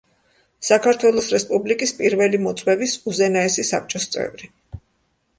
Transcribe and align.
საქართველოს 0.67 1.25
რესპუბლიკის 1.33 1.93
პირველი 1.99 2.39
მოწვევის 2.45 2.95
უზენაესი 3.11 3.65
საბჭოს 3.69 4.07
წევრი. 4.15 4.51